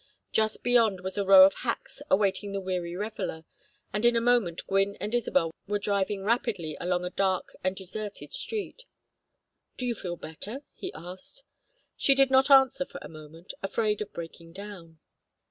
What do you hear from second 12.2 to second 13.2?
not answer for a